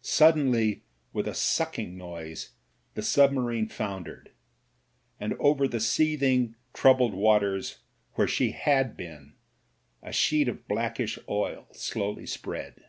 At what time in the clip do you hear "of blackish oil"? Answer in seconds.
10.48-11.66